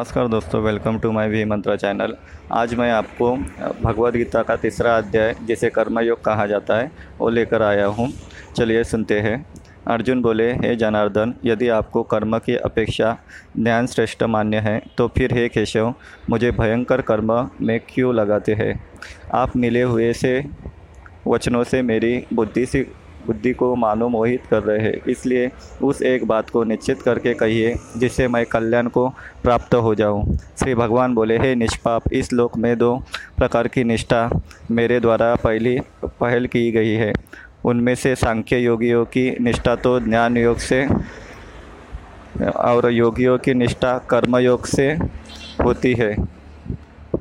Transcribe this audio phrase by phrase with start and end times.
[0.00, 2.14] नमस्कार दोस्तों welcome to my V Mantra channel
[2.52, 3.34] आज मैं आपको
[3.82, 8.08] भगवद गीता का तीसरा अध्याय, जिसे कर्मयोग कहा जाता है, वो लेकर आया हूँ।
[8.56, 9.44] चलिए सुनते हैं।
[9.86, 13.16] अर्जुन बोले, हे जनार्दन, यदि आपको कर्म की अपेक्षा
[13.56, 15.92] ज्ञान श्रेष्ठ मान्य है तो फिर हे केशव,
[16.30, 18.72] मुझे भयंकर कर्म में क्यों लगाते हैं?
[19.34, 20.44] आप मिले हुए से,
[21.26, 22.86] वचनों से मेरी बुद्धि से
[23.26, 25.50] बुद्धि को मानो मोहित कर रहे हैं। इसलिए
[25.82, 29.08] उस एक बात को निश्चित करके कहिए, जिससे मैं कल्याण को
[29.42, 32.96] प्राप्त हो जाऊँ। श्री भगवान बोले, हे निष्पाप, इस लोक में दो
[33.36, 34.28] प्रकार की निष्ठा
[34.70, 37.12] मेरे द्वारा पहली, पहल की गई है।
[37.64, 40.86] उनमें से सांख्य योगियों की निष्ठा तो ज्ञान योग से
[42.46, 44.90] और योगियों की निष्ठा कर्म योग से
[45.64, 46.14] होती है।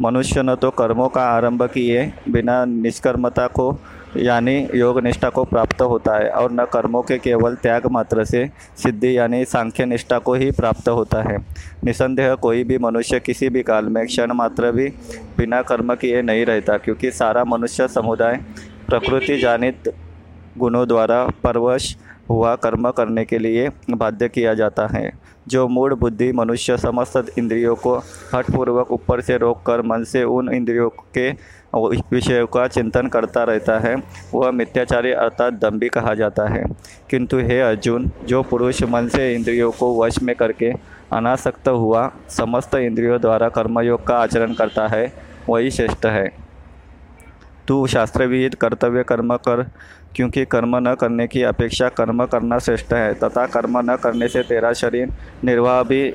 [0.01, 3.71] मनुष्य न तो कर्मों का आरंभ किए बिना निष्कर्मता को
[4.17, 8.45] यानी योग निष्ठा को प्राप्त होता है और न कर्मों के केवल त्याग मात्र से
[8.77, 11.37] सिद्धि यानी सांख्य निष्ठा को ही प्राप्त होता है।
[11.83, 14.87] निसंदेह कोई भी मनुष्य किसी भी काल में क्षण मात्र भी
[15.37, 18.39] बिना कर्म किए नहीं रहता, क्योंकि सारा मनुष्य समुदाय
[18.87, 19.93] प्रकृति जानित
[20.57, 21.95] गुणों द्वारा परवश
[22.29, 25.11] हुआ कर्म करने के लिए बाध्य किया जाता है।
[25.47, 27.95] जो मूड बुद्धि मनुष्य समस्त इंद्रियों को
[28.33, 31.31] हठपूर्वक ऊपर से रोककर मन से उन इंद्रियों के
[31.75, 33.95] विषयों का चिंतन करता रहता है,
[34.33, 36.65] वह मिथ्याचारी अर्थात दम्भी कहा जाता है।
[37.09, 40.71] किंतु हे अर्जुन, जो पुरुष मन से इंद्रियों को वश में करके
[41.13, 45.13] अनासक्त हुआ, समस्त इंद्रियों द्वारा कर्मयोग का आचरण करता है,
[45.49, 46.31] वही श्रेष्ठ है।
[47.67, 49.69] तू शास्त्रविहित कर्तव्य कर्म कर,
[50.15, 54.43] क्योंकि कर्म न करने की अपेक्षा कर्म करना श्रेष्ठ है, तथा कर्म न करने से
[54.43, 55.09] तेरा शरीर
[55.43, 56.13] निर्वाह भी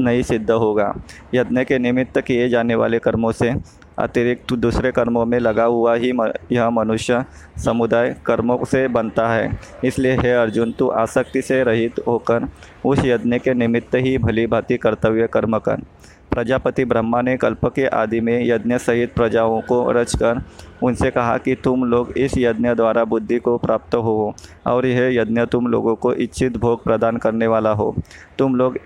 [0.00, 0.94] नहीं सिद्ध होगा।
[1.34, 3.54] यज्ञ के निमित्त किए जाने वाले कर्मों से
[3.98, 6.12] अतिरिक्त दूसरे कर्मों में लगा हुआ ही
[6.52, 7.24] यह मनुष्य
[7.64, 9.50] समुदाय कर्मों से बनता है।
[9.84, 12.48] इसलिए हे अर्जुन, तू आसक्ति से रहित होकर
[12.84, 15.82] उस यज्ञ के निमित्त ही भली भांति कर्तव्य कर्म कर।
[16.30, 20.40] प्रजापति ब्रह्मा ने कल्प के आदि में यज्ञ सहित प्रजाओं को रचकर
[20.82, 24.34] उनसे कहा कि तुम लोग इस यज्ञ द्वारा बुद्धि को प्राप्त हो
[24.66, 27.94] और यह यज्ञ तुम लोगों को इच्छित भोग प्रदान करने वाला हो।
[28.38, 28.78] तुम लोग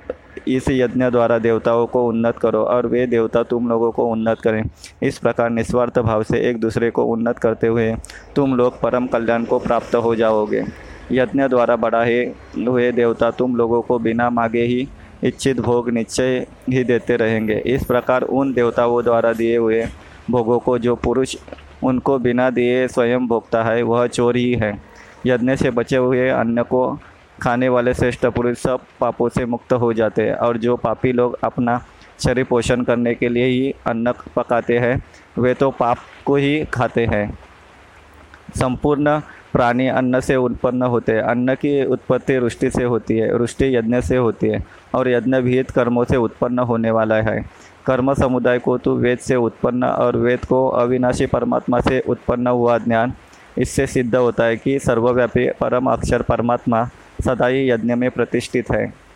[0.49, 4.63] इस यज्ञ द्वारा देवताओं को उन्नत करो और वे देवता तुम लोगों को उन्नत करें।
[5.03, 7.95] इस प्रकार निस्वार्थ भाव से एक दूसरे को उन्नत करते हुए
[8.37, 10.65] तुम लोग परम कल्याण को प्राप्त हो जाओगे।
[11.13, 12.25] यज्ञ द्वारा बढ़ाए
[12.59, 14.89] हुए देवता तुम लोगों को बिना मांगे ही
[15.25, 19.85] इच्छित भोग निश्चय ही देते रहेंगे। इस प्रकार उन देवताओं द्वारा दिए हुए
[20.31, 21.37] भोगों को जो पुरुष
[21.83, 24.73] उनको बिना दिए स्वयं भोगता है, वह चोर ही है।
[25.27, 26.99] यज्ञ से बचे हुए अन्न को
[27.41, 31.39] खाने वाले श्रेष्ठ पुरुष सब पापों से मुक्त हो जाते हैं और जो पापी लोग
[31.45, 31.81] अपना
[32.25, 35.03] शरीर पोषण करने के लिए ही अन्न पकाते हैं,
[35.39, 37.39] वे तो पाप को ही खाते हैं।
[38.57, 39.19] संपूर्ण
[39.53, 44.01] प्राणी अन्न से उत्पन्न होते हैं। अन्न की उत्पत्ति रुष्टि से होती है, रुष्टि यज्ञ
[44.01, 47.41] से होती है और यज्ञ विहित कर्मों से उत्पन्न होने वाला है।
[47.87, 52.79] कर्म समुदाय को तो वेद से उत्पन्न और वेद को अविनाशी परमात्मा से उत्पन्न हुआ
[52.79, 53.13] ज्ञान,
[53.59, 56.89] इससे सिद्ध होता है कि सर्वव्यापी परम अक्षर परमात्मा
[57.25, 59.09] सदा ही यज्ञ में प्रतिष्ठित है।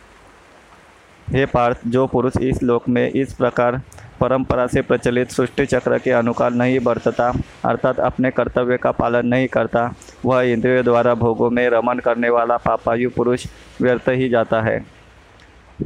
[1.28, 3.80] हे पार्थ, जो पुरुष इस लोक में इस प्रकार
[4.20, 7.32] परंपरा से प्रचलित सृष्टि चक्र के अनुकाल नहीं बरतता,
[7.64, 12.56] अर्थात अपने कर्तव्य का पालन नहीं करता, वह इंद्रियों द्वारा भोगों में रमन करने वाला
[12.56, 13.46] पापायु पुरुष
[13.80, 14.86] व्यर्थ ही जाता है।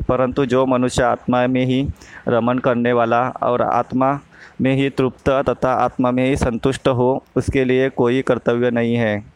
[0.09, 1.89] परंतु जो मनुष्य आत्मा में ही
[2.29, 4.21] रमन करने वाला और आत्मा
[4.61, 9.36] में ही तृप्त तथा आत्मा में ही संतुष्ट हो, उसके लिए कोई कर्तव्य नहीं है।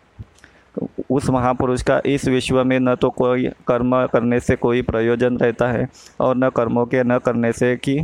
[1.11, 5.69] उस महापुरुष का इस विश्व में न तो कोई कर्म करने से कोई प्रयोजन रहता
[5.69, 5.89] है
[6.21, 8.01] और न कर्मों के न करने से कि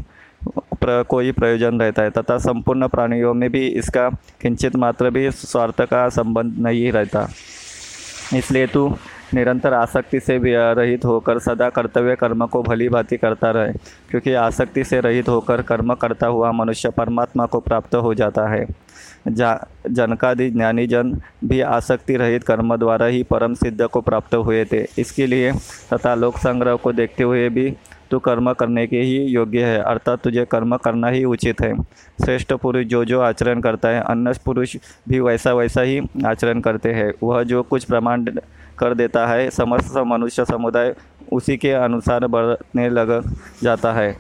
[0.49, 4.09] प्र, कोई प्रयोजन रहता है। तथा संपूर्ण प्राणियों में भी इसका
[4.41, 7.28] किंचित मात्र भी स्वार्थ का संबंध नहीं रहता।
[8.34, 8.89] इसलिए तू
[9.34, 13.72] निरंतर आसक्ति से भी रहित होकर सदा कर्तव्य कर्म को भली भांति करता रहे,
[14.10, 18.67] क्योंकि आसक्ति से रहित होकर कर्म करता हुआ मनुष्य परमात्मा को प्राप्त हो जाता है।
[19.28, 21.12] जा, जनकादि ज्ञानी जन
[21.44, 25.52] भी आसक्ति रहित कर्म द्वारा ही परम सिद्ध को प्राप्त हुए थे। इसके लिए
[25.93, 27.75] तथा लोक संग्रह को देखते हुए भी
[28.11, 31.75] तू कर्म करने के ही योग्य है, अर्थात तुझे कर्म करना ही उचित है।
[32.25, 34.76] श्रेष्ठ पुरुष जो जो आचरण करता है, अन्य पुरुष
[35.08, 38.26] भी वैसा वैसा ही आचरण करते हैं। वह जो कुछ प्रमाण
[38.78, 40.94] कर देता है। समस्त मनुष्य समुदाय
[41.32, 43.20] उसी के अनुसार बढ़ने लग
[43.62, 44.11] जाता है।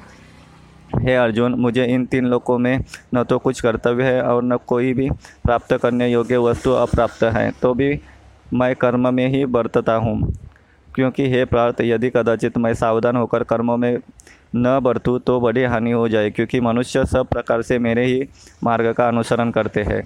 [0.96, 2.78] हे अर्जुन, मुझे इन तीन लोकों में
[3.14, 5.08] न तो कुछ कर्तव्य है और न कोई भी
[5.44, 7.98] प्राप्त करने योग्य वस्तु अप्राप्त है तो भी
[8.54, 10.32] मैं कर्म में ही बरतता हूँ।
[10.88, 13.98] क्योंकि हे प्रार्थ, यदि कदाचित मैं सावधान होकर कर्मों में
[14.56, 18.22] न बरतूँ तो बड़ी हानि हो जाए, क्योंकि मनुष्य सब प्रकार से मेरे ही
[18.64, 20.02] मार्ग का अनुसरण करते हैं।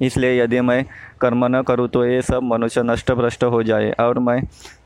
[0.00, 0.84] इसलिए यदि मैं
[1.20, 4.40] कर्म न करूँ तो ये सब मनुष्य नष्ट भ्रष्ट हो जाए और मैं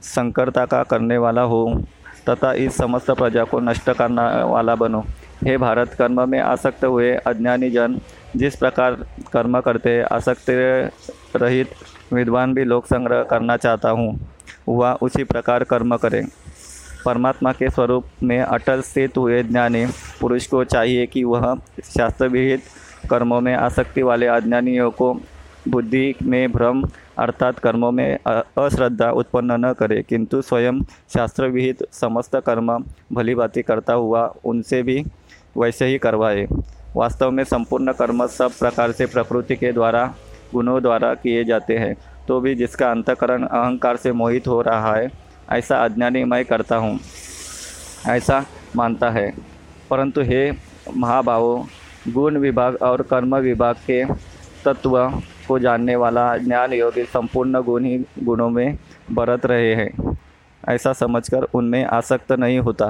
[0.04, 1.82] संकरता का करने वाला हूँ
[2.28, 5.00] तथा इस समस्त प्रजा को नष्ट करने वाला बनो।
[5.44, 7.98] हे भारत, कर्म में आसक्त हुए अज्ञानी जन,
[8.36, 8.94] जिस प्रकार
[9.32, 10.50] कर्म करते, आसक्त
[11.36, 11.70] रहित
[12.12, 14.18] विद्वान भी लोक संग्रह करना चाहता हूँ,
[14.68, 16.24] वह उसी प्रकार कर्म करें।
[17.04, 19.84] परमात्मा के स्वरूप में अटल स्थित हुए ज्ञानी
[20.20, 21.54] पुरुष को चाहिए कि वह
[21.86, 22.62] शास्त्र विहित
[23.10, 25.12] कर्मों में आसक्ति वाले अज्ञानियों को
[25.68, 26.82] बुद्धि में भ्रम
[27.18, 30.80] अर्थात कर्मों में अश्रद्धा उत्पन्न न करे। किंतु स्वयं
[31.14, 32.76] शास्त्र विहित समस्त कर्म
[33.12, 35.04] भली बाती करता हुआ उनसे भी
[35.56, 36.46] वैसे ही करवाए।
[36.96, 40.04] वास्तव में संपूर्ण कर्म सब प्रकार से प्रकृति के द्वारा,
[40.52, 41.96] गुणों द्वारा किए जाते हैं।
[42.28, 45.10] तो भी जिसका अंतकरण अहंकार से मोहित हो रहा है,
[45.50, 46.98] ऐसा अज्ञानी मैं करता हूँ,
[48.08, 48.44] ऐसा
[48.76, 49.32] मानता है।
[49.90, 50.50] परंतु हे
[50.96, 51.62] महाभावों
[52.08, 54.04] गुण विभाग और कर्म विभाग के
[54.64, 58.78] तत्व को जानने वाला ज्ञान योगी संपूर्ण गुण ही गुणों में
[59.12, 60.18] बरत रहे हैं।
[60.68, 62.86] ऐसा समझकर उनमें आसक्त नहीं होता।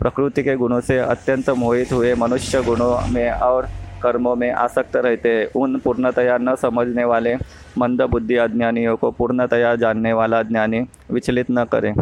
[0.00, 3.68] प्रकृति के गुणों से अत्यंत मोहित हुए मनुष्य गुणों में और
[4.02, 7.36] कर्मों में आसक्त रहते हैं। उन पूर्णतया न समझने वाले
[7.78, 11.94] मंद बुद्धि अज्ञानियों को पूर्णतया जानने वाला ज्ञानी विचलित न करें।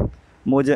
[0.49, 0.71] मुझ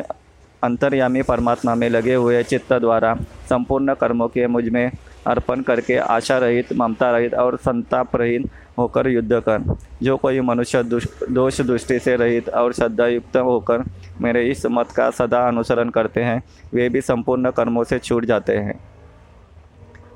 [0.63, 3.15] अंतर्यामी परमात्मा में लगे हुए चित्त द्वारा
[3.49, 4.91] संपूर्ण कर्मों के मुझमें
[5.27, 10.83] अर्पण करके आशा रहित ममता रहित और संताप रहित होकर युद्ध कर। जो कोई मनुष्य
[10.83, 13.83] दोष दृष्टि से रहित और श्रद्धायुक्त होकर
[14.21, 16.43] मेरे इस मत का सदा अनुसरण करते हैं,
[16.73, 18.79] वे भी संपूर्ण कर्मों से छूट जाते हैं।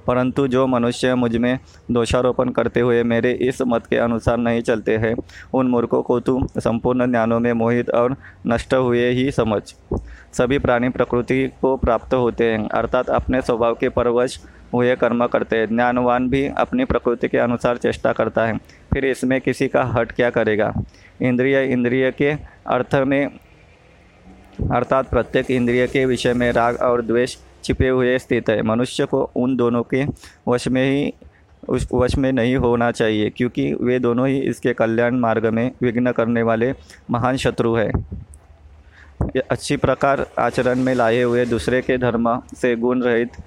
[0.08, 1.60] परंतु जो मनुष्य मुझमें
[1.92, 5.16] दोषारोपण करते हुए मेरे इस मत के अनुसार नहीं चलते हैं,
[5.54, 8.16] उन मूर्खों को तू संपूर्ण ज्ञानों में मोहित और
[8.48, 9.62] नष्ट हुए ही समझ।
[10.34, 14.40] सभी प्राणी प्रकृति को प्राप्त होते हैं, अर्थात अपने स्वभाव के परवश
[14.74, 18.58] हुए कर्म करते हैं। ज्ञानवान भी अपनी प्रकृति के अनुसार चेष्टा करता है।
[18.94, 20.74] फिर इसमें किसी का हट क्या करेगा?
[21.22, 22.32] इंद्रिय इंद्रिय के
[22.68, 23.26] अर्थ में,
[24.72, 29.22] अर्थात प्रत्येक इंद्रिय के विषय में राग और द्वेष छिपे हुए स्थित है। मनुष्य को
[29.36, 30.06] उन दोनों के
[30.48, 31.14] वश में ही,
[31.70, 36.12] उस वश में नहीं होना चाहिए, क्योंकि वे दोनों ही इसके कल्याण मार्ग में विघ्न
[36.12, 36.74] करने वाले
[37.12, 37.92] महान शत्रु हैं।
[39.52, 43.38] अच्छी प्रकार आचरण में लाए हुए दूसरे के धर्म से गुण रहित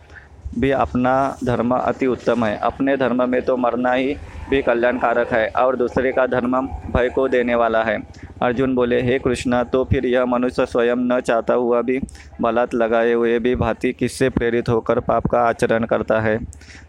[0.59, 4.17] भी अपना धर्म अति उत्तम है। अपने धर्म में तो मरना ही
[4.51, 7.99] भी कल्याणकारक है और दूसरे का धर्म भय को देने वाला है।
[8.43, 11.99] अर्जुन बोले, हे कृष्णा तो फिर यह मनुष्य स्वयं न चाहता हुआ भी
[12.41, 16.39] बलात् लगाए हुए भी भांति किससे प्रेरित होकर पाप का आचरण करता है?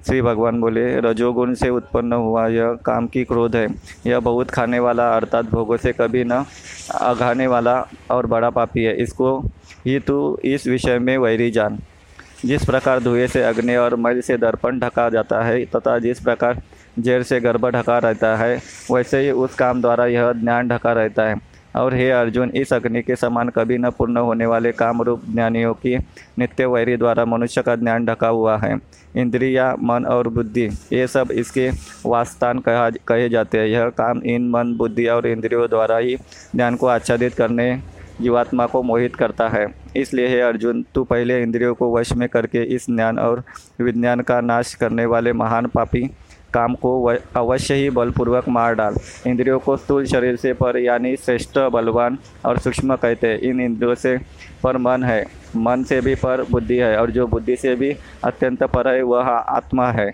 [0.06, 3.68] श्री भगवान बोले, रजोगुण से उत्पन्न हुआ यह काम की क्रोध है।
[4.08, 6.44] यह बहुत खाने वाला, अर्थात भोगों से कभी न
[7.02, 7.82] अघाने वाला
[8.12, 9.40] और बड़ा पापी है। इसको
[9.86, 11.80] ही तू इस विषय में वैरी जान।
[12.46, 16.62] जिस प्रकार धुएँ से अग्नि और मल से दर्पण ढका जाता है तथा जिस प्रकार
[17.00, 18.62] जेर से गर्भ ढका रहता है,
[18.92, 21.36] वैसे ही उस काम द्वारा यह ज्ञान ढका रहता है।
[21.76, 25.74] और हे अर्जुन, इस अग्नि के समान कभी न पूर्ण होने वाले काम रूप ज्ञानियों
[25.74, 25.98] की
[26.40, 28.78] नित्य वैरी द्वारा मनुष्य का ज्ञान ढका हुआ है।
[29.16, 31.70] इंद्रिया, मन और बुद्धि, ये सब इसके
[32.06, 36.16] वास्तान कहा, कहे जाते हैं। यह काम इन मन, बुद्धि और इंद्रियों द्वारा ही
[36.56, 37.72] ज्ञान को आच्छादित करने
[38.22, 42.64] जीवात्मा को मोहित करता है। इसलिए हे अर्जुन, तू पहले इंद्रियों को वश में करके
[42.76, 43.44] इस ज्ञान और
[43.82, 46.10] विज्ञान का नाश करने वाले महान पापी
[46.54, 47.04] काम को
[47.36, 48.96] अवश्य ही बलपूर्वक मार डाल।
[49.28, 53.96] इंद्रियों को स्थूल शरीर से पर यानी श्रेष्ठ, बलवान और सूक्ष्म कहते हैं। इन इंद्रियों
[53.96, 54.18] से
[54.64, 55.26] पर मन है।
[55.58, 59.28] मन से भी पर बुद्धि है और जो बुद्धि से भी अत्यंत पर है, वह
[59.28, 60.14] आत्मा है।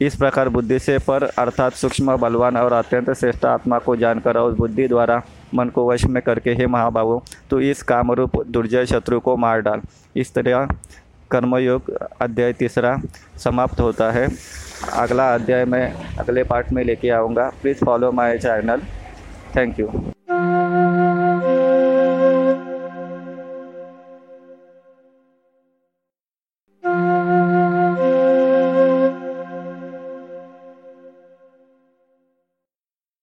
[0.00, 4.52] इस प्रकार बुद्धि से पर अर्थात सूक्ष्म, बलवान और अत्यंत श्रेष्ठ आत्मा को जानकर और
[4.52, 5.22] बुद्धि द्वारा
[5.54, 9.80] मन को वश में करके, हे महाबाबू तो इस कामरूप दुर्जय शत्रु को मार डाल।
[10.16, 10.66] इस तरह
[11.30, 11.90] कर्मयोग
[12.20, 12.96] अध्याय तीसरा
[13.38, 14.28] समाप्त होता है।
[14.92, 18.82] अगला अध्याय मैं अगले पार्ट में लेके आऊँगा। Please follow my channel
[19.56, 20.11] thank you